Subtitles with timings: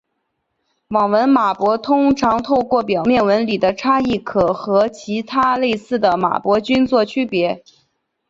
[0.87, 7.63] 网纹马勃通常透过表面纹理的差异可和其他类似的马勃菌作区别。